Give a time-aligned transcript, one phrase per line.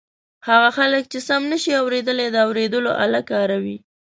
[0.47, 3.77] هغه خلک چې سم نشي اورېدلای د اوریدلو آله کاروي.